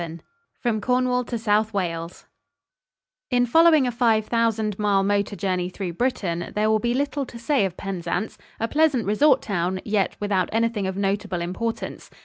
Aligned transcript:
VII 0.01 0.19
FROM 0.59 0.81
CORNWALL 0.81 1.23
TO 1.25 1.37
SOUTH 1.37 1.75
WALES 1.75 2.25
In 3.29 3.45
following 3.45 3.85
a 3.85 3.91
five 3.91 4.25
thousand 4.25 4.79
mile 4.79 5.03
motor 5.03 5.35
journey 5.35 5.69
through 5.69 5.93
Britain, 5.93 6.51
there 6.55 6.71
will 6.71 6.79
be 6.79 6.95
little 6.95 7.23
to 7.27 7.37
say 7.37 7.65
of 7.65 7.77
Penzance, 7.77 8.39
a 8.59 8.67
pleasant 8.67 9.05
resort 9.05 9.43
town, 9.43 9.79
yet 9.85 10.15
without 10.19 10.49
anything 10.51 10.87
of 10.87 10.97
notable 10.97 11.39
importance. 11.41 12.09